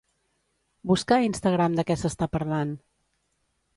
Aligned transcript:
Busca 0.91 1.13
a 1.17 1.25
Instagram 1.31 1.77
de 1.81 1.85
què 1.91 1.99
s'està 2.05 2.31
parlant. 2.37 2.73